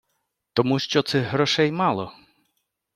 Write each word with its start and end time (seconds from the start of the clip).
Тому 0.53 0.79
що 0.79 1.01
цих 1.01 1.27
грошей 1.27 1.71
мало. 1.71 2.13